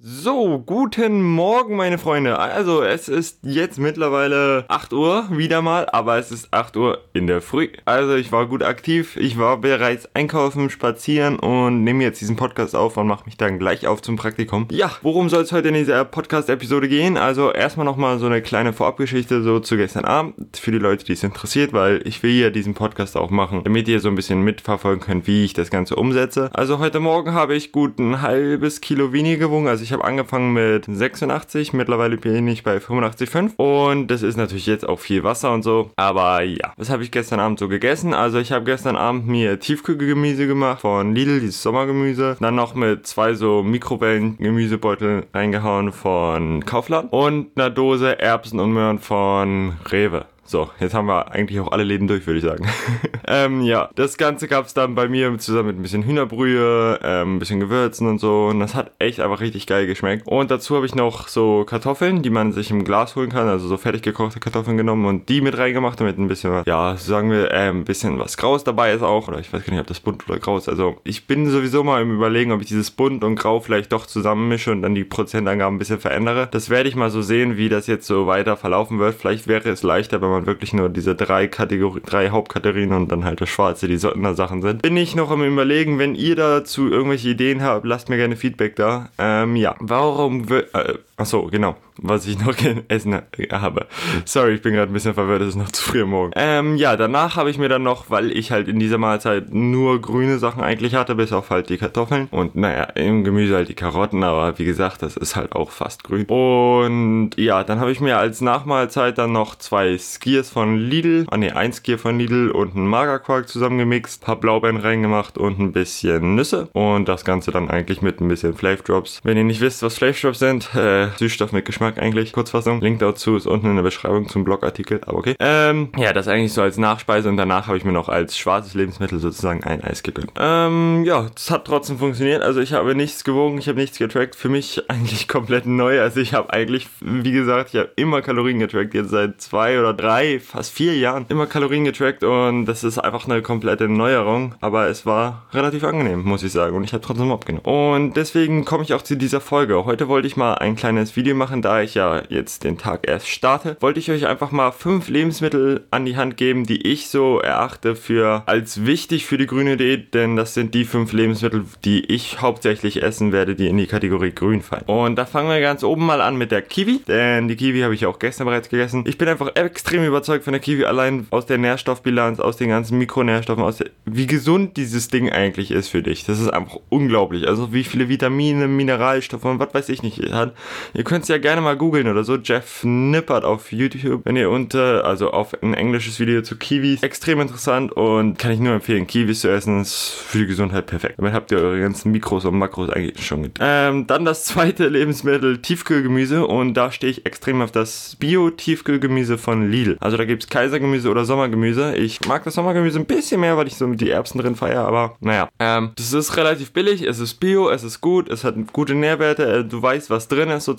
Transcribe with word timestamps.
So, 0.00 0.60
guten 0.64 1.22
Morgen, 1.22 1.74
meine 1.74 1.98
Freunde. 1.98 2.38
Also, 2.38 2.84
es 2.84 3.08
ist 3.08 3.40
jetzt 3.42 3.80
mittlerweile 3.80 4.64
8 4.68 4.92
Uhr, 4.92 5.26
wieder 5.32 5.60
mal, 5.60 5.88
aber 5.90 6.18
es 6.18 6.30
ist 6.30 6.54
8 6.54 6.76
Uhr 6.76 7.02
in 7.14 7.26
der 7.26 7.40
Früh. 7.40 7.70
Also, 7.84 8.14
ich 8.14 8.30
war 8.30 8.46
gut 8.46 8.62
aktiv, 8.62 9.16
ich 9.16 9.40
war 9.40 9.56
bereits 9.56 10.08
einkaufen, 10.14 10.70
spazieren 10.70 11.40
und 11.40 11.82
nehme 11.82 12.04
jetzt 12.04 12.20
diesen 12.20 12.36
Podcast 12.36 12.76
auf 12.76 12.96
und 12.96 13.08
mache 13.08 13.24
mich 13.24 13.38
dann 13.38 13.58
gleich 13.58 13.88
auf 13.88 14.00
zum 14.00 14.14
Praktikum. 14.14 14.68
Ja, 14.70 14.92
worum 15.02 15.28
soll 15.28 15.42
es 15.42 15.50
heute 15.50 15.66
in 15.66 15.74
dieser 15.74 16.04
Podcast-Episode 16.04 16.88
gehen? 16.88 17.16
Also, 17.16 17.50
erstmal 17.50 17.84
nochmal 17.84 18.20
so 18.20 18.26
eine 18.26 18.40
kleine 18.40 18.72
Vorabgeschichte 18.72 19.42
so 19.42 19.58
zu 19.58 19.76
gestern 19.76 20.04
Abend 20.04 20.58
für 20.58 20.70
die 20.70 20.78
Leute, 20.78 21.06
die 21.06 21.14
es 21.14 21.24
interessiert, 21.24 21.72
weil 21.72 22.06
ich 22.06 22.22
will 22.22 22.38
ja 22.38 22.50
diesen 22.50 22.74
Podcast 22.74 23.16
auch 23.16 23.30
machen, 23.30 23.62
damit 23.64 23.88
ihr 23.88 23.98
so 23.98 24.08
ein 24.08 24.14
bisschen 24.14 24.42
mitverfolgen 24.42 25.00
könnt, 25.00 25.26
wie 25.26 25.44
ich 25.44 25.54
das 25.54 25.70
Ganze 25.70 25.96
umsetze. 25.96 26.50
Also, 26.54 26.78
heute 26.78 27.00
Morgen 27.00 27.32
habe 27.32 27.56
ich 27.56 27.72
gut 27.72 27.98
ein 27.98 28.22
halbes 28.22 28.80
Kilo 28.80 29.12
weniger 29.12 29.38
gewogen, 29.38 29.66
also 29.66 29.87
ich 29.88 29.92
habe 29.94 30.04
angefangen 30.04 30.52
mit 30.52 30.84
86, 30.84 31.72
mittlerweile 31.72 32.18
bin 32.18 32.46
ich 32.46 32.62
bei 32.62 32.76
85,5 32.76 33.56
und 33.56 34.08
das 34.08 34.22
ist 34.22 34.36
natürlich 34.36 34.66
jetzt 34.66 34.86
auch 34.86 34.98
viel 34.98 35.24
Wasser 35.24 35.50
und 35.54 35.62
so. 35.62 35.90
Aber 35.96 36.42
ja, 36.42 36.74
was 36.76 36.90
habe 36.90 37.02
ich 37.02 37.10
gestern 37.10 37.40
Abend 37.40 37.58
so 37.58 37.68
gegessen? 37.68 38.12
Also 38.12 38.38
ich 38.38 38.52
habe 38.52 38.66
gestern 38.66 38.96
Abend 38.96 39.26
mir 39.26 39.58
Tiefkühlgemüse 39.58 40.46
gemacht 40.46 40.82
von 40.82 41.14
Lidl, 41.14 41.40
dieses 41.40 41.62
Sommergemüse. 41.62 42.36
Dann 42.38 42.54
noch 42.54 42.74
mit 42.74 43.06
zwei 43.06 43.32
so 43.32 43.62
Mikrowellen-Gemüsebeutel 43.62 45.24
reingehauen 45.32 45.92
von 45.92 46.66
Kaufland 46.66 47.10
und 47.10 47.56
einer 47.56 47.70
Dose 47.70 48.18
Erbsen 48.18 48.60
und 48.60 48.72
Möhren 48.72 48.98
von 48.98 49.78
Rewe. 49.90 50.26
So, 50.48 50.70
jetzt 50.80 50.94
haben 50.94 51.08
wir 51.08 51.30
eigentlich 51.32 51.60
auch 51.60 51.72
alle 51.72 51.84
Läden 51.84 52.08
durch, 52.08 52.26
würde 52.26 52.38
ich 52.38 52.44
sagen. 52.44 52.66
ähm, 53.26 53.60
ja, 53.60 53.90
das 53.96 54.16
Ganze 54.16 54.48
gab 54.48 54.64
es 54.64 54.72
dann 54.72 54.94
bei 54.94 55.06
mir 55.06 55.36
zusammen 55.36 55.66
mit 55.66 55.78
ein 55.78 55.82
bisschen 55.82 56.04
Hühnerbrühe, 56.04 56.98
ähm, 57.02 57.36
ein 57.36 57.38
bisschen 57.38 57.60
Gewürzen 57.60 58.08
und 58.08 58.18
so. 58.18 58.46
Und 58.46 58.60
das 58.60 58.74
hat 58.74 58.92
echt 58.98 59.20
einfach 59.20 59.40
richtig 59.40 59.66
geil 59.66 59.86
geschmeckt. 59.86 60.26
Und 60.26 60.50
dazu 60.50 60.74
habe 60.74 60.86
ich 60.86 60.94
noch 60.94 61.28
so 61.28 61.66
Kartoffeln, 61.66 62.22
die 62.22 62.30
man 62.30 62.52
sich 62.52 62.70
im 62.70 62.84
Glas 62.84 63.14
holen 63.14 63.28
kann, 63.28 63.46
also 63.46 63.68
so 63.68 63.76
fertig 63.76 64.00
gekochte 64.00 64.40
Kartoffeln 64.40 64.78
genommen 64.78 65.04
und 65.04 65.28
die 65.28 65.42
mit 65.42 65.58
reingemacht, 65.58 66.00
damit 66.00 66.16
ein 66.16 66.28
bisschen 66.28 66.50
was, 66.50 66.64
ja, 66.64 66.96
sagen 66.96 67.30
wir, 67.30 67.50
äh, 67.50 67.68
ein 67.68 67.84
bisschen 67.84 68.18
was 68.18 68.38
Graues 68.38 68.64
dabei 68.64 68.94
ist 68.94 69.02
auch. 69.02 69.28
Oder 69.28 69.40
ich 69.40 69.52
weiß 69.52 69.62
gar 69.66 69.72
nicht, 69.72 69.82
ob 69.82 69.86
das 69.86 70.00
bunt 70.00 70.26
oder 70.30 70.38
grau 70.38 70.56
ist. 70.56 70.70
Also 70.70 70.96
ich 71.04 71.26
bin 71.26 71.50
sowieso 71.50 71.84
mal 71.84 72.00
im 72.00 72.10
Überlegen, 72.14 72.52
ob 72.52 72.62
ich 72.62 72.68
dieses 72.68 72.90
bunt 72.90 73.22
und 73.22 73.34
grau 73.36 73.60
vielleicht 73.60 73.92
doch 73.92 74.06
zusammenmische 74.06 74.72
und 74.72 74.80
dann 74.80 74.94
die 74.94 75.04
Prozentangaben 75.04 75.76
ein 75.76 75.78
bisschen 75.78 76.00
verändere. 76.00 76.48
Das 76.50 76.70
werde 76.70 76.88
ich 76.88 76.96
mal 76.96 77.10
so 77.10 77.20
sehen, 77.20 77.58
wie 77.58 77.68
das 77.68 77.86
jetzt 77.86 78.06
so 78.06 78.26
weiter 78.26 78.56
verlaufen 78.56 78.98
wird. 78.98 79.14
Vielleicht 79.14 79.46
wäre 79.46 79.68
es 79.68 79.82
leichter, 79.82 80.22
wenn 80.22 80.30
man 80.30 80.37
man 80.38 80.46
wirklich 80.46 80.72
nur 80.72 80.88
diese 80.88 81.14
drei 81.14 81.46
Kategorien, 81.46 82.02
drei 82.04 82.30
Hauptkategorien 82.30 82.92
und 82.92 83.10
dann 83.10 83.24
halt 83.24 83.40
das 83.40 83.48
Schwarze, 83.48 83.88
die 83.88 83.96
Sondersachen 83.96 84.62
sind. 84.62 84.82
Bin 84.82 84.96
ich 84.96 85.14
noch 85.14 85.30
am 85.30 85.44
überlegen, 85.44 85.98
wenn 85.98 86.14
ihr 86.14 86.36
dazu 86.36 86.90
irgendwelche 86.90 87.30
Ideen 87.30 87.62
habt, 87.62 87.84
lasst 87.84 88.08
mir 88.08 88.16
gerne 88.16 88.36
Feedback 88.36 88.76
da. 88.76 89.08
Ähm, 89.18 89.56
ja, 89.56 89.74
warum 89.80 90.48
wird, 90.48 90.74
äh, 91.18 91.22
achso, 91.22 91.46
genau 91.46 91.76
was 92.00 92.26
ich 92.26 92.38
noch 92.38 92.54
essen 92.88 93.20
habe. 93.50 93.86
Sorry, 94.24 94.54
ich 94.54 94.62
bin 94.62 94.74
gerade 94.74 94.90
ein 94.90 94.94
bisschen 94.94 95.14
verwirrt, 95.14 95.42
es 95.42 95.48
ist 95.48 95.56
noch 95.56 95.70
zu 95.70 95.82
früh 95.82 96.02
am 96.02 96.10
Morgen. 96.10 96.32
Ähm, 96.36 96.76
ja, 96.76 96.96
danach 96.96 97.36
habe 97.36 97.50
ich 97.50 97.58
mir 97.58 97.68
dann 97.68 97.82
noch, 97.82 98.10
weil 98.10 98.30
ich 98.30 98.50
halt 98.50 98.68
in 98.68 98.78
dieser 98.78 98.98
Mahlzeit 98.98 99.52
nur 99.52 100.00
grüne 100.00 100.38
Sachen 100.38 100.62
eigentlich 100.62 100.94
hatte, 100.94 101.14
bis 101.14 101.32
auf 101.32 101.50
halt 101.50 101.68
die 101.68 101.78
Kartoffeln 101.78 102.28
und 102.30 102.56
naja, 102.56 102.84
im 102.94 103.24
Gemüse 103.24 103.54
halt 103.54 103.68
die 103.68 103.74
Karotten, 103.74 104.22
aber 104.22 104.58
wie 104.58 104.64
gesagt, 104.64 105.02
das 105.02 105.16
ist 105.16 105.36
halt 105.36 105.52
auch 105.52 105.70
fast 105.70 106.04
grün. 106.04 106.24
Und 106.26 107.30
ja, 107.36 107.64
dann 107.64 107.80
habe 107.80 107.90
ich 107.90 108.00
mir 108.00 108.18
als 108.18 108.40
Nachmahlzeit 108.40 109.18
dann 109.18 109.32
noch 109.32 109.56
zwei 109.56 109.96
Skiers 109.98 110.50
von 110.50 110.76
Lidl, 110.76 111.26
ah 111.30 111.36
ne, 111.36 111.54
ein 111.56 111.72
Skier 111.72 111.98
von 111.98 112.18
Lidl 112.18 112.50
und 112.50 112.76
einen 112.76 112.86
Magerquark 112.86 113.48
zusammengemixt, 113.48 114.22
paar 114.22 114.36
Blaubeeren 114.36 114.76
reingemacht 114.76 115.38
und 115.38 115.58
ein 115.58 115.72
bisschen 115.72 116.34
Nüsse 116.34 116.68
und 116.72 117.08
das 117.08 117.24
Ganze 117.24 117.50
dann 117.50 117.70
eigentlich 117.70 118.02
mit 118.02 118.20
ein 118.20 118.28
bisschen 118.28 118.54
Drops. 118.56 119.20
Wenn 119.24 119.36
ihr 119.36 119.44
nicht 119.44 119.60
wisst, 119.60 119.82
was 119.82 119.96
Drops 119.96 120.38
sind, 120.38 120.74
äh, 120.74 121.07
Süßstoff 121.16 121.52
mit 121.52 121.64
Geschmack 121.64 121.98
eigentlich. 121.98 122.32
Kurzfassung. 122.32 122.80
Link 122.80 122.98
dazu 123.00 123.36
ist 123.36 123.46
unten 123.46 123.66
in 123.66 123.76
der 123.76 123.82
Beschreibung 123.82 124.28
zum 124.28 124.44
Blogartikel, 124.44 125.00
aber 125.06 125.18
okay. 125.18 125.34
Ähm, 125.38 125.90
ja, 125.96 126.12
das 126.12 126.28
eigentlich 126.28 126.52
so 126.52 126.62
als 126.62 126.78
Nachspeise 126.78 127.28
und 127.28 127.36
danach 127.36 127.66
habe 127.66 127.76
ich 127.76 127.84
mir 127.84 127.92
noch 127.92 128.08
als 128.08 128.36
schwarzes 128.36 128.74
Lebensmittel 128.74 129.18
sozusagen 129.18 129.64
ein 129.64 129.82
Eis 129.82 130.02
gegönnt. 130.02 130.32
Ähm, 130.38 131.04
ja, 131.04 131.26
das 131.34 131.50
hat 131.50 131.64
trotzdem 131.64 131.98
funktioniert. 131.98 132.42
Also 132.42 132.60
ich 132.60 132.72
habe 132.72 132.94
nichts 132.94 133.24
gewogen, 133.24 133.58
ich 133.58 133.68
habe 133.68 133.78
nichts 133.78 133.98
getrackt. 133.98 134.36
Für 134.36 134.48
mich 134.48 134.82
eigentlich 134.90 135.28
komplett 135.28 135.66
neu. 135.66 136.00
Also 136.00 136.20
ich 136.20 136.34
habe 136.34 136.52
eigentlich, 136.52 136.88
wie 137.00 137.32
gesagt, 137.32 137.70
ich 137.72 137.80
habe 137.80 137.90
immer 137.96 138.22
Kalorien 138.22 138.58
getrackt. 138.58 138.94
Jetzt 138.94 139.10
seit 139.10 139.40
zwei 139.40 139.78
oder 139.78 139.94
drei, 139.94 140.40
fast 140.40 140.72
vier 140.72 140.96
Jahren 140.96 141.26
immer 141.28 141.46
Kalorien 141.46 141.84
getrackt 141.84 142.24
und 142.24 142.66
das 142.66 142.84
ist 142.84 142.98
einfach 142.98 143.26
eine 143.26 143.42
komplette 143.42 143.88
Neuerung. 143.88 144.54
Aber 144.60 144.88
es 144.88 145.06
war 145.06 145.46
relativ 145.52 145.84
angenehm, 145.84 146.22
muss 146.22 146.42
ich 146.42 146.52
sagen. 146.52 146.76
Und 146.76 146.84
ich 146.84 146.92
habe 146.92 147.02
trotzdem 147.02 147.30
abgenommen. 147.30 147.64
Und 147.64 148.14
deswegen 148.16 148.64
komme 148.64 148.84
ich 148.84 148.94
auch 148.94 149.02
zu 149.02 149.16
dieser 149.16 149.40
Folge. 149.40 149.84
Heute 149.84 150.08
wollte 150.08 150.26
ich 150.26 150.36
mal 150.36 150.54
ein 150.54 150.76
kleines 150.76 150.97
Video 151.16 151.34
machen, 151.34 151.62
da 151.62 151.82
ich 151.82 151.94
ja 151.94 152.22
jetzt 152.28 152.64
den 152.64 152.78
Tag 152.78 153.08
erst 153.08 153.28
starte, 153.28 153.76
wollte 153.80 154.00
ich 154.00 154.10
euch 154.10 154.26
einfach 154.26 154.50
mal 154.50 154.70
fünf 154.72 155.08
Lebensmittel 155.08 155.84
an 155.90 156.04
die 156.04 156.16
Hand 156.16 156.36
geben, 156.36 156.64
die 156.64 156.86
ich 156.86 157.08
so 157.08 157.40
erachte 157.40 157.96
für 157.96 158.42
als 158.46 158.84
wichtig 158.84 159.26
für 159.26 159.38
die 159.38 159.46
grüne 159.46 159.76
Diät, 159.76 160.14
denn 160.14 160.36
das 160.36 160.54
sind 160.54 160.74
die 160.74 160.84
fünf 160.84 161.12
Lebensmittel, 161.12 161.64
die 161.84 162.04
ich 162.06 162.40
hauptsächlich 162.40 163.02
essen 163.02 163.32
werde, 163.32 163.54
die 163.54 163.68
in 163.68 163.76
die 163.76 163.86
Kategorie 163.86 164.32
grün 164.32 164.62
fallen. 164.62 164.84
Und 164.86 165.16
da 165.16 165.26
fangen 165.26 165.48
wir 165.48 165.60
ganz 165.60 165.84
oben 165.84 166.06
mal 166.06 166.20
an 166.20 166.36
mit 166.36 166.50
der 166.50 166.62
Kiwi, 166.62 167.00
denn 167.06 167.48
die 167.48 167.56
Kiwi 167.56 167.80
habe 167.80 167.94
ich 167.94 168.06
auch 168.06 168.18
gestern 168.18 168.46
bereits 168.46 168.68
gegessen. 168.68 169.04
Ich 169.06 169.18
bin 169.18 169.28
einfach 169.28 169.54
extrem 169.54 170.04
überzeugt 170.04 170.44
von 170.44 170.52
der 170.52 170.60
Kiwi, 170.60 170.84
allein 170.84 171.26
aus 171.30 171.46
der 171.46 171.58
Nährstoffbilanz, 171.58 172.40
aus 172.40 172.56
den 172.56 172.68
ganzen 172.68 172.98
Mikronährstoffen, 172.98 173.62
aus 173.62 173.78
der, 173.78 173.90
wie 174.04 174.26
gesund 174.26 174.76
dieses 174.76 175.08
Ding 175.08 175.30
eigentlich 175.30 175.70
ist 175.70 175.88
für 175.88 176.02
dich. 176.02 176.24
Das 176.24 176.40
ist 176.40 176.48
einfach 176.48 176.78
unglaublich. 176.88 177.46
Also 177.46 177.72
wie 177.72 177.84
viele 177.84 178.08
Vitamine, 178.08 178.68
Mineralstoffe 178.68 179.44
und 179.44 179.58
was 179.58 179.74
weiß 179.74 179.88
ich 179.88 180.02
nicht 180.02 180.32
hat. 180.32 180.54
Ihr 180.94 181.04
könnt 181.04 181.22
es 181.22 181.28
ja 181.28 181.38
gerne 181.38 181.60
mal 181.60 181.76
googeln 181.76 182.08
oder 182.08 182.24
so. 182.24 182.36
Jeff 182.36 182.84
Nippert 182.84 183.44
auf 183.44 183.72
YouTube. 183.72 184.22
Wenn 184.24 184.36
ihr 184.36 184.50
unter, 184.50 185.04
also 185.04 185.30
auf 185.30 185.60
ein 185.62 185.74
englisches 185.74 186.18
Video 186.18 186.42
zu 186.42 186.56
Kiwis. 186.56 187.02
Extrem 187.02 187.40
interessant 187.40 187.92
und 187.92 188.38
kann 188.38 188.52
ich 188.52 188.60
nur 188.60 188.74
empfehlen. 188.74 189.06
Kiwis 189.06 189.40
zu 189.40 189.48
essen 189.48 189.80
ist 189.80 190.10
für 190.10 190.38
die 190.38 190.46
Gesundheit 190.46 190.86
perfekt. 190.86 191.14
Damit 191.18 191.32
habt 191.32 191.52
ihr 191.52 191.58
eure 191.58 191.80
ganzen 191.80 192.12
Mikros 192.12 192.44
und 192.44 192.58
Makros 192.58 192.90
eigentlich 192.90 193.26
schon 193.26 193.42
getan. 193.42 193.66
Ähm, 193.68 194.06
dann 194.06 194.24
das 194.24 194.44
zweite 194.44 194.88
Lebensmittel, 194.88 195.58
Tiefkühlgemüse. 195.58 196.46
Und 196.46 196.74
da 196.74 196.90
stehe 196.90 197.10
ich 197.10 197.26
extrem 197.26 197.62
auf 197.62 197.70
das 197.70 198.16
Bio-Tiefkühlgemüse 198.18 199.38
von 199.38 199.70
Lidl. 199.70 199.96
Also 200.00 200.16
da 200.16 200.24
gibt 200.24 200.44
es 200.44 200.48
Kaisergemüse 200.48 201.10
oder 201.10 201.24
Sommergemüse. 201.24 201.96
Ich 201.96 202.26
mag 202.26 202.44
das 202.44 202.54
Sommergemüse 202.54 202.98
ein 202.98 203.06
bisschen 203.06 203.40
mehr, 203.40 203.56
weil 203.56 203.66
ich 203.66 203.76
so 203.76 203.86
mit 203.86 204.00
die 204.00 204.10
Erbsen 204.10 204.40
drin 204.40 204.56
feiere. 204.56 204.86
Aber 204.86 205.16
naja, 205.20 205.48
ähm, 205.58 205.90
das 205.96 206.12
ist 206.12 206.36
relativ 206.36 206.72
billig. 206.72 207.02
Es 207.02 207.18
ist 207.18 207.34
Bio, 207.34 207.68
es 207.68 207.84
ist 207.84 208.00
gut, 208.00 208.28
es 208.28 208.44
hat 208.44 208.54
gute 208.72 208.94
Nährwerte. 208.94 209.58
Äh, 209.58 209.64
du 209.64 209.80
weißt, 209.80 210.10
was 210.10 210.28
drin 210.28 210.50
ist 210.50 210.64
sozusagen. 210.64 210.77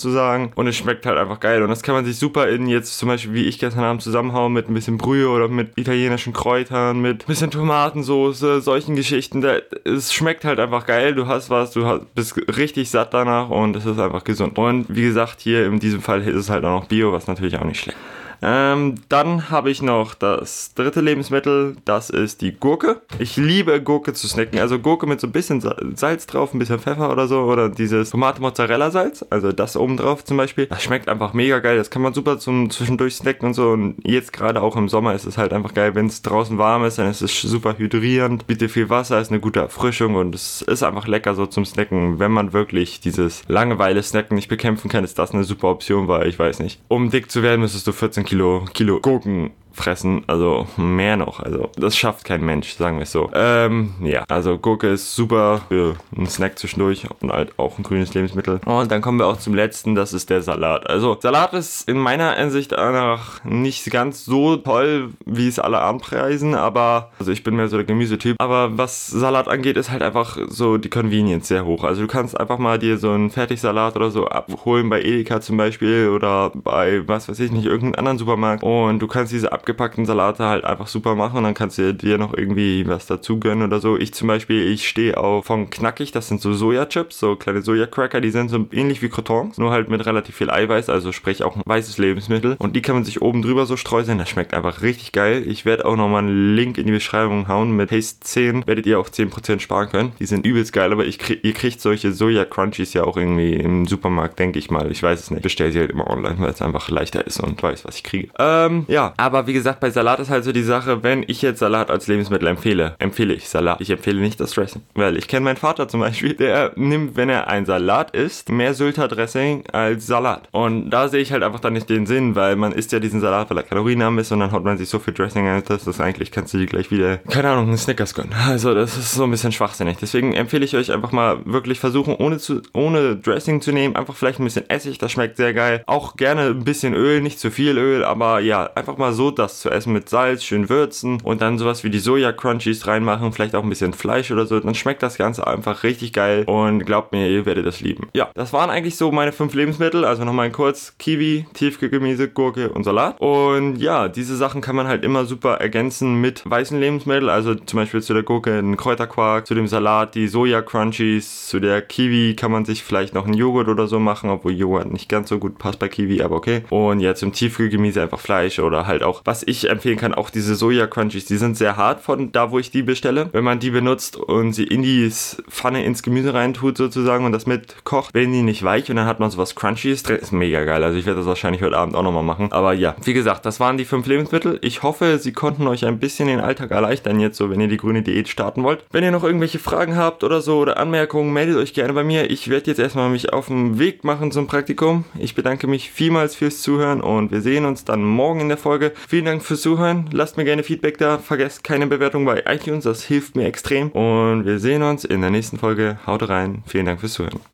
Und 0.55 0.67
es 0.67 0.75
schmeckt 0.75 1.05
halt 1.05 1.17
einfach 1.17 1.39
geil. 1.39 1.61
Und 1.63 1.69
das 1.69 1.83
kann 1.83 1.95
man 1.95 2.05
sich 2.05 2.17
super 2.17 2.49
in 2.49 2.67
jetzt 2.67 2.97
zum 2.97 3.09
Beispiel, 3.09 3.33
wie 3.33 3.45
ich 3.45 3.59
gestern 3.59 3.83
Abend 3.83 4.01
zusammenhauen 4.01 4.53
mit 4.53 4.69
ein 4.69 4.73
bisschen 4.73 4.97
Brühe 4.97 5.29
oder 5.29 5.47
mit 5.47 5.77
italienischen 5.77 6.33
Kräutern, 6.33 7.01
mit 7.01 7.23
ein 7.23 7.27
bisschen 7.27 7.51
Tomatensoße, 7.51 8.61
solchen 8.61 8.95
Geschichten. 8.95 9.43
es 9.83 10.13
schmeckt 10.13 10.45
halt 10.45 10.59
einfach 10.59 10.85
geil. 10.85 11.15
Du 11.15 11.27
hast 11.27 11.49
was, 11.49 11.71
du 11.71 12.05
bist 12.15 12.37
richtig 12.57 12.89
satt 12.89 13.13
danach 13.13 13.49
und 13.49 13.75
es 13.75 13.85
ist 13.85 13.99
einfach 13.99 14.23
gesund. 14.23 14.57
Und 14.57 14.85
wie 14.89 15.03
gesagt, 15.03 15.41
hier 15.41 15.65
in 15.65 15.79
diesem 15.79 16.01
Fall 16.01 16.21
ist 16.21 16.35
es 16.35 16.49
halt 16.49 16.65
auch 16.65 16.81
noch 16.81 16.87
Bio, 16.87 17.11
was 17.11 17.27
natürlich 17.27 17.57
auch 17.57 17.65
nicht 17.65 17.79
schlecht. 17.79 17.97
Ähm, 18.41 18.95
dann 19.09 19.49
habe 19.49 19.69
ich 19.69 19.81
noch 19.81 20.13
das 20.13 20.73
dritte 20.73 21.01
Lebensmittel, 21.01 21.75
das 21.85 22.09
ist 22.09 22.41
die 22.41 22.53
Gurke. 22.53 23.01
Ich 23.19 23.37
liebe 23.37 23.81
Gurke 23.81 24.13
zu 24.13 24.27
snacken, 24.27 24.59
also 24.59 24.79
Gurke 24.79 25.07
mit 25.07 25.19
so 25.19 25.27
ein 25.27 25.31
bisschen 25.31 25.61
Salz 25.95 26.27
drauf, 26.27 26.53
ein 26.53 26.59
bisschen 26.59 26.79
Pfeffer 26.79 27.11
oder 27.11 27.27
so 27.27 27.41
oder 27.41 27.69
dieses 27.69 28.11
Tomate-Mozzarella-Salz, 28.11 29.25
also 29.29 29.51
das 29.51 29.75
oben 29.75 29.97
drauf 29.97 30.23
zum 30.23 30.37
Beispiel. 30.37 30.67
Das 30.67 30.83
schmeckt 30.83 31.09
einfach 31.09 31.33
mega 31.33 31.59
geil, 31.59 31.77
das 31.77 31.89
kann 31.89 32.01
man 32.01 32.13
super 32.13 32.39
zum 32.39 32.69
zwischendurch 32.69 33.15
snacken 33.15 33.47
und 33.47 33.53
so 33.53 33.71
und 33.71 33.95
jetzt 34.05 34.33
gerade 34.33 34.61
auch 34.61 34.75
im 34.75 34.89
Sommer 34.89 35.13
ist 35.13 35.25
es 35.25 35.37
halt 35.37 35.53
einfach 35.53 35.73
geil, 35.73 35.95
wenn 35.95 36.07
es 36.07 36.21
draußen 36.21 36.57
warm 36.57 36.85
ist, 36.85 36.97
dann 36.97 37.09
ist 37.09 37.21
es 37.21 37.41
super 37.41 37.77
hydrierend, 37.77 38.47
bietet 38.47 38.71
viel 38.71 38.89
Wasser, 38.89 39.19
ist 39.19 39.31
eine 39.31 39.39
gute 39.39 39.59
Erfrischung 39.59 40.15
und 40.15 40.35
es 40.35 40.61
ist 40.61 40.83
einfach 40.83 41.07
lecker 41.07 41.35
so 41.35 41.45
zum 41.45 41.65
Snacken. 41.65 42.19
Wenn 42.19 42.31
man 42.31 42.53
wirklich 42.53 42.99
dieses 42.99 43.43
Langeweile-Snacken 43.47 44.35
nicht 44.35 44.47
bekämpfen 44.47 44.89
kann, 44.89 45.03
ist 45.03 45.19
das 45.19 45.31
eine 45.31 45.43
super 45.43 45.69
Option, 45.69 46.07
weil 46.07 46.27
ich 46.27 46.39
weiß 46.39 46.59
nicht, 46.59 46.81
um 46.87 47.09
dick 47.09 47.31
zu 47.31 47.43
werden, 47.43 47.61
müsstest 47.61 47.87
du 47.87 47.91
14 47.91 48.25
Kilo, 48.29 48.63
Kilo 48.73 48.99
Gurken 48.99 49.49
fressen, 49.71 50.23
also 50.27 50.67
mehr 50.77 51.17
noch. 51.17 51.39
Also 51.39 51.69
das 51.75 51.95
schafft 51.95 52.25
kein 52.25 52.43
Mensch, 52.43 52.73
sagen 52.73 52.97
wir 52.97 53.03
es 53.03 53.11
so. 53.11 53.29
Ähm, 53.33 53.93
ja, 54.01 54.23
also 54.27 54.57
Gurke 54.57 54.87
ist 54.87 55.15
super 55.15 55.61
für 55.67 55.95
einen 56.15 56.27
Snack 56.27 56.59
zwischendurch 56.59 57.07
und 57.21 57.31
halt 57.31 57.57
auch 57.57 57.77
ein 57.77 57.83
grünes 57.83 58.13
Lebensmittel. 58.13 58.59
Und 58.65 58.91
dann 58.91 59.01
kommen 59.01 59.19
wir 59.19 59.27
auch 59.27 59.37
zum 59.37 59.53
letzten, 59.53 59.95
das 59.95 60.13
ist 60.13 60.29
der 60.29 60.41
Salat. 60.41 60.89
Also 60.89 61.17
Salat 61.19 61.53
ist 61.53 61.87
in 61.87 61.97
meiner 61.97 62.35
Ansicht 62.37 62.71
nach 62.71 63.43
nicht 63.43 63.89
ganz 63.91 64.25
so 64.25 64.57
toll, 64.57 65.11
wie 65.25 65.47
es 65.47 65.59
alle 65.59 65.79
anpreisen, 65.79 66.55
aber 66.55 67.11
also 67.19 67.31
ich 67.31 67.43
bin 67.43 67.55
mehr 67.55 67.67
so 67.67 67.77
der 67.77 67.85
Gemüsetyp. 67.85 68.35
Aber 68.39 68.77
was 68.77 69.07
Salat 69.07 69.47
angeht, 69.47 69.77
ist 69.77 69.91
halt 69.91 70.01
einfach 70.01 70.37
so 70.47 70.77
die 70.77 70.89
Convenience 70.89 71.47
sehr 71.47 71.65
hoch. 71.65 71.83
Also 71.83 72.01
du 72.01 72.07
kannst 72.07 72.39
einfach 72.39 72.57
mal 72.57 72.79
dir 72.79 72.97
so 72.97 73.11
einen 73.11 73.29
Fertigsalat 73.29 73.95
oder 73.95 74.11
so 74.11 74.27
abholen 74.27 74.89
bei 74.89 75.01
Edeka 75.01 75.41
zum 75.41 75.57
Beispiel 75.57 76.09
oder 76.09 76.51
bei 76.53 77.07
was 77.07 77.29
weiß 77.29 77.39
ich 77.39 77.51
nicht, 77.51 77.65
irgendeinem 77.65 77.99
anderen 77.99 78.17
Supermarkt 78.17 78.63
und 78.63 78.99
du 78.99 79.07
kannst 79.07 79.31
diese 79.31 79.51
abgepackten 79.59 80.05
Salate 80.05 80.45
halt 80.45 80.63
einfach 80.63 80.87
super 80.87 81.15
machen 81.15 81.37
und 81.37 81.43
dann 81.43 81.53
kannst 81.53 81.77
du 81.77 81.93
dir 81.93 82.17
noch 82.17 82.33
irgendwie 82.33 82.87
was 82.87 83.05
dazu 83.05 83.39
gönnen 83.39 83.63
oder 83.63 83.79
so. 83.79 83.97
Ich 83.97 84.13
zum 84.13 84.27
Beispiel, 84.27 84.67
ich 84.71 84.87
stehe 84.87 85.17
auf 85.17 85.45
von 85.45 85.69
Knackig, 85.69 86.11
das 86.11 86.27
sind 86.27 86.41
so 86.41 86.53
Sojachips, 86.53 87.19
so 87.19 87.35
kleine 87.35 87.61
Sojacracker, 87.61 88.21
die 88.21 88.31
sind 88.31 88.49
so 88.49 88.65
ähnlich 88.71 89.01
wie 89.01 89.09
Crotons, 89.09 89.57
nur 89.57 89.71
halt 89.71 89.89
mit 89.89 90.05
relativ 90.05 90.35
viel 90.35 90.49
Eiweiß, 90.49 90.89
also 90.89 91.11
sprich 91.11 91.43
auch 91.43 91.55
ein 91.55 91.63
weißes 91.65 91.97
Lebensmittel 91.97 92.55
und 92.59 92.75
die 92.75 92.81
kann 92.81 92.95
man 92.95 93.03
sich 93.03 93.21
oben 93.21 93.41
drüber 93.41 93.65
so 93.65 93.77
streuseln, 93.77 94.17
das 94.17 94.29
schmeckt 94.29 94.53
einfach 94.53 94.81
richtig 94.81 95.11
geil. 95.11 95.43
Ich 95.45 95.65
werde 95.65 95.85
auch 95.85 95.95
nochmal 95.95 96.23
einen 96.23 96.55
Link 96.55 96.77
in 96.77 96.85
die 96.85 96.91
Beschreibung 96.91 97.47
hauen 97.47 97.75
mit 97.75 97.89
Taste 97.89 98.19
10, 98.21 98.67
werdet 98.67 98.85
ihr 98.85 98.99
auch 98.99 99.09
10% 99.09 99.59
sparen 99.59 99.89
können. 99.89 100.11
Die 100.19 100.25
sind 100.25 100.45
übelst 100.45 100.73
geil, 100.73 100.91
aber 100.91 101.05
krieg, 101.05 101.43
ihr 101.43 101.53
kriegt 101.53 101.81
solche 101.81 102.11
Soja-Crunchies 102.11 102.93
ja 102.93 103.03
auch 103.03 103.17
irgendwie 103.17 103.53
im 103.53 103.85
Supermarkt, 103.85 104.39
denke 104.39 104.59
ich 104.59 104.71
mal. 104.71 104.91
Ich 104.91 105.03
weiß 105.03 105.19
es 105.19 105.31
nicht. 105.31 105.43
Bestell 105.43 105.71
sie 105.71 105.79
halt 105.79 105.91
immer 105.91 106.09
online, 106.09 106.37
weil 106.39 106.49
es 106.49 106.61
einfach 106.61 106.89
leichter 106.89 107.25
ist 107.25 107.39
und 107.39 107.61
weiß, 107.61 107.85
was 107.85 107.97
ich 107.97 108.03
kriege. 108.03 108.29
Ähm, 108.39 108.85
ja, 108.87 109.13
aber 109.17 109.47
wie 109.49 109.53
gesagt, 109.53 109.79
bei 109.79 109.89
Salat 109.89 110.19
ist 110.19 110.29
halt 110.29 110.43
so 110.43 110.51
die 110.51 110.61
Sache, 110.61 111.01
wenn 111.01 111.23
ich 111.25 111.41
jetzt 111.41 111.57
Salat 111.57 111.89
als 111.89 112.05
Lebensmittel 112.05 112.47
empfehle, 112.47 112.93
empfehle 112.99 113.33
ich 113.33 113.49
Salat. 113.49 113.81
Ich 113.81 113.89
empfehle 113.89 114.21
nicht 114.21 114.39
das 114.39 114.51
Dressing. 114.51 114.83
Weil 114.93 115.17
ich 115.17 115.27
kenne 115.27 115.43
meinen 115.43 115.57
Vater 115.57 115.87
zum 115.87 116.01
Beispiel, 116.01 116.35
der 116.35 116.73
nimmt, 116.75 117.15
wenn 117.15 117.29
er 117.29 117.47
ein 117.47 117.65
Salat 117.65 118.11
isst, 118.11 118.49
mehr 118.49 118.75
Sylter 118.75 119.07
Dressing 119.07 119.63
als 119.71 120.05
Salat. 120.05 120.47
Und 120.51 120.91
da 120.91 121.07
sehe 121.07 121.21
ich 121.21 121.31
halt 121.31 121.41
einfach 121.41 121.61
dann 121.61 121.73
nicht 121.73 121.89
den 121.89 122.05
Sinn, 122.05 122.35
weil 122.35 122.57
man 122.57 122.73
isst 122.73 122.91
ja 122.91 122.99
diesen 122.99 123.21
Salat, 123.21 123.49
weil 123.49 123.57
er 123.57 123.63
kalorienarm 123.63 124.19
ist 124.19 124.31
und 124.31 124.39
dann 124.39 124.51
haut 124.51 124.63
man 124.63 124.77
sich 124.77 124.87
so 124.87 124.99
viel 124.99 125.15
Dressing 125.15 125.47
ein, 125.47 125.63
dass 125.63 125.83
das 125.83 125.99
eigentlich 125.99 126.31
kannst 126.31 126.53
du 126.53 126.59
dir 126.59 126.67
gleich 126.67 126.91
wieder, 126.91 127.17
keine 127.17 127.49
Ahnung, 127.49 127.69
einen 127.69 127.77
Snickers 127.79 128.13
gönnen. 128.13 128.35
Also 128.47 128.75
das 128.75 128.97
ist 128.97 129.13
so 129.13 129.23
ein 129.23 129.31
bisschen 129.31 129.51
schwachsinnig. 129.51 129.97
Deswegen 129.99 130.33
empfehle 130.33 130.63
ich 130.63 130.75
euch 130.75 130.91
einfach 130.91 131.11
mal 131.11 131.39
wirklich 131.45 131.79
versuchen, 131.79 132.13
ohne, 132.13 132.37
zu, 132.37 132.61
ohne 132.73 133.15
Dressing 133.15 133.61
zu 133.61 133.71
nehmen, 133.71 133.95
einfach 133.95 134.15
vielleicht 134.15 134.39
ein 134.39 134.43
bisschen 134.43 134.69
Essig, 134.69 134.99
das 134.99 135.11
schmeckt 135.11 135.37
sehr 135.37 135.55
geil. 135.55 135.83
Auch 135.87 136.17
gerne 136.17 136.49
ein 136.49 136.63
bisschen 136.63 136.93
Öl, 136.93 137.21
nicht 137.21 137.39
zu 137.39 137.49
viel 137.49 137.79
Öl, 137.79 138.03
aber 138.03 138.41
ja, 138.41 138.69
einfach 138.75 138.97
mal 138.97 139.11
so 139.13 139.31
das 139.39 139.59
zu 139.59 139.69
essen 139.69 139.93
mit 139.93 140.09
Salz, 140.09 140.43
schön 140.43 140.69
würzen 140.69 141.19
und 141.23 141.41
dann 141.41 141.57
sowas 141.57 141.83
wie 141.83 141.89
die 141.89 141.99
Soja-Crunchies 141.99 142.85
reinmachen, 142.85 143.31
vielleicht 143.31 143.55
auch 143.55 143.63
ein 143.63 143.69
bisschen 143.69 143.93
Fleisch 143.93 144.31
oder 144.31 144.45
so, 144.45 144.59
dann 144.59 144.75
schmeckt 144.75 145.01
das 145.01 145.17
Ganze 145.17 145.47
einfach 145.47 145.83
richtig 145.83 146.13
geil 146.13 146.43
und 146.45 146.85
glaubt 146.85 147.11
mir, 147.11 147.27
ihr 147.27 147.45
werdet 147.45 147.65
das 147.65 147.81
lieben. 147.81 148.07
Ja, 148.13 148.29
das 148.35 148.53
waren 148.53 148.69
eigentlich 148.69 148.95
so 148.95 149.11
meine 149.11 149.31
fünf 149.31 149.53
Lebensmittel, 149.53 150.05
also 150.05 150.23
nochmal 150.25 150.51
kurz 150.51 150.93
Kiwi, 150.99 151.45
Tiefkühlgemüse, 151.53 152.29
Gurke 152.29 152.69
und 152.69 152.83
Salat. 152.83 153.19
Und 153.19 153.77
ja, 153.77 154.07
diese 154.07 154.35
Sachen 154.35 154.61
kann 154.61 154.75
man 154.75 154.87
halt 154.87 155.03
immer 155.03 155.25
super 155.25 155.55
ergänzen 155.55 156.21
mit 156.21 156.47
weißen 156.49 156.79
Lebensmitteln, 156.79 157.29
also 157.29 157.55
zum 157.55 157.79
Beispiel 157.79 158.01
zu 158.01 158.13
der 158.13 158.23
Gurke 158.23 158.57
ein 158.57 158.77
Kräuterquark, 158.77 159.47
zu 159.47 159.55
dem 159.55 159.67
Salat 159.67 160.15
die 160.15 160.27
Soja-Crunchies, 160.27 161.47
zu 161.47 161.59
der 161.59 161.81
Kiwi 161.81 162.35
kann 162.35 162.51
man 162.51 162.65
sich 162.65 162.83
vielleicht 162.83 163.13
noch 163.13 163.25
einen 163.25 163.33
Joghurt 163.33 163.67
oder 163.67 163.87
so 163.87 163.99
machen, 163.99 164.29
obwohl 164.29 164.53
Joghurt 164.53 164.91
nicht 164.91 165.09
ganz 165.09 165.29
so 165.29 165.39
gut 165.39 165.57
passt 165.57 165.79
bei 165.79 165.87
Kiwi, 165.87 166.21
aber 166.21 166.35
okay. 166.35 166.63
Und 166.69 166.99
ja, 166.99 167.15
zum 167.15 167.31
Tiefkühlgemüse 167.31 168.01
einfach 168.01 168.19
Fleisch 168.19 168.59
oder 168.59 168.87
halt 168.87 169.03
auch, 169.03 169.21
was 169.29 169.43
ich 169.43 169.69
empfehlen 169.69 169.99
kann, 169.99 170.15
auch 170.15 170.31
diese 170.31 170.55
Soja-Crunchies, 170.55 171.25
die 171.25 171.37
sind 171.37 171.55
sehr 171.55 171.77
hart 171.77 172.01
von 172.01 172.31
da, 172.31 172.49
wo 172.49 172.57
ich 172.57 172.71
die 172.71 172.81
bestelle. 172.81 173.29
Wenn 173.31 173.43
man 173.43 173.59
die 173.59 173.69
benutzt 173.69 174.17
und 174.17 174.53
sie 174.53 174.63
in 174.63 174.81
die 174.81 175.07
Pfanne 175.51 175.85
ins 175.85 176.01
Gemüse 176.01 176.33
reintut 176.33 176.77
sozusagen 176.77 177.25
und 177.25 177.31
das 177.31 177.45
mit 177.45 177.85
kocht, 177.85 178.15
werden 178.15 178.33
die 178.33 178.41
nicht 178.41 178.63
weich 178.63 178.89
und 178.89 178.95
dann 178.95 179.05
hat 179.05 179.19
man 179.19 179.29
sowas 179.29 179.53
Crunchies 179.53 180.01
drin. 180.01 180.15
Ist 180.15 180.31
mega 180.31 180.63
geil. 180.63 180.83
Also 180.83 180.97
ich 180.97 181.05
werde 181.05 181.19
das 181.19 181.27
wahrscheinlich 181.27 181.61
heute 181.61 181.77
Abend 181.77 181.93
auch 181.93 182.01
nochmal 182.01 182.23
machen. 182.23 182.51
Aber 182.51 182.73
ja, 182.73 182.95
wie 183.03 183.13
gesagt, 183.13 183.45
das 183.45 183.59
waren 183.59 183.77
die 183.77 183.85
fünf 183.85 184.07
Lebensmittel. 184.07 184.57
Ich 184.63 184.81
hoffe, 184.81 185.19
sie 185.19 185.31
konnten 185.31 185.67
euch 185.67 185.85
ein 185.85 185.99
bisschen 185.99 186.27
den 186.27 186.39
Alltag 186.39 186.71
erleichtern 186.71 187.19
jetzt 187.19 187.37
so, 187.37 187.51
wenn 187.51 187.61
ihr 187.61 187.67
die 187.67 187.77
grüne 187.77 188.01
Diät 188.01 188.29
starten 188.29 188.63
wollt. 188.63 188.83
Wenn 188.89 189.03
ihr 189.03 189.11
noch 189.11 189.23
irgendwelche 189.23 189.59
Fragen 189.59 189.95
habt 189.95 190.23
oder 190.23 190.41
so 190.41 190.57
oder 190.57 190.77
Anmerkungen, 190.77 191.31
meldet 191.33 191.57
euch 191.57 191.75
gerne 191.75 191.93
bei 191.93 192.03
mir. 192.03 192.31
Ich 192.31 192.49
werde 192.49 192.65
jetzt 192.65 192.79
erstmal 192.79 193.11
mich 193.11 193.31
auf 193.31 193.45
den 193.45 193.77
Weg 193.77 194.03
machen 194.03 194.31
zum 194.31 194.47
Praktikum. 194.47 195.05
Ich 195.19 195.35
bedanke 195.35 195.67
mich 195.67 195.91
vielmals 195.91 196.33
fürs 196.33 196.63
Zuhören 196.63 197.01
und 197.01 197.31
wir 197.31 197.41
sehen 197.41 197.65
uns 197.65 197.85
dann 197.85 198.01
morgen 198.01 198.39
in 198.39 198.49
der 198.49 198.57
Folge. 198.57 198.91
Vielen 199.19 199.25
Dank 199.25 199.43
fürs 199.43 199.63
Zuhören. 199.63 200.07
Lasst 200.13 200.37
mir 200.37 200.45
gerne 200.45 200.63
Feedback 200.63 200.97
da. 200.97 201.17
Vergesst 201.17 201.65
keine 201.65 201.87
Bewertung 201.87 202.23
bei 202.23 202.41
iTunes. 202.45 202.85
Das 202.85 203.03
hilft 203.03 203.35
mir 203.35 203.47
extrem. 203.47 203.89
Und 203.89 204.45
wir 204.45 204.59
sehen 204.59 204.81
uns 204.81 205.03
in 205.03 205.19
der 205.19 205.29
nächsten 205.29 205.57
Folge. 205.57 205.99
Haut 206.07 206.29
rein. 206.29 206.63
Vielen 206.65 206.85
Dank 206.85 207.01
fürs 207.01 207.15
Zuhören. 207.15 207.41